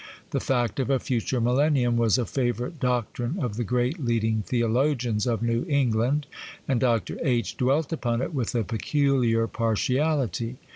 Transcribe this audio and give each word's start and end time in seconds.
The 0.31 0.39
fact 0.39 0.79
of 0.79 0.89
a 0.89 0.97
future 0.97 1.39
Millennium 1.39 1.95
was 1.95 2.17
a 2.17 2.25
favourite 2.25 2.79
doctrine 2.79 3.37
of 3.39 3.55
the 3.55 3.63
great 3.63 4.03
leading 4.03 4.41
theologians 4.41 5.27
of 5.27 5.43
New 5.43 5.63
England, 5.69 6.25
and 6.67 6.79
Dr. 6.79 7.19
H. 7.21 7.55
dwelt 7.55 7.93
upon 7.93 8.19
it 8.23 8.33
with 8.33 8.55
a 8.55 8.63
peculiar 8.63 9.45
partiality. 9.45 10.57